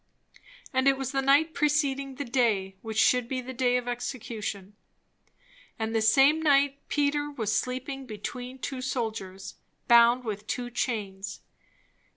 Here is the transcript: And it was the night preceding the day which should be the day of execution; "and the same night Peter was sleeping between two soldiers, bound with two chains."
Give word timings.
And 0.73 0.87
it 0.87 0.97
was 0.97 1.11
the 1.11 1.21
night 1.21 1.53
preceding 1.53 2.15
the 2.15 2.25
day 2.25 2.75
which 2.81 2.97
should 2.97 3.27
be 3.27 3.39
the 3.39 3.53
day 3.53 3.77
of 3.77 3.87
execution; 3.87 4.75
"and 5.77 5.93
the 5.93 6.01
same 6.01 6.41
night 6.41 6.79
Peter 6.87 7.29
was 7.29 7.55
sleeping 7.55 8.07
between 8.07 8.57
two 8.57 8.81
soldiers, 8.81 9.57
bound 9.87 10.23
with 10.23 10.47
two 10.47 10.71
chains." 10.71 11.41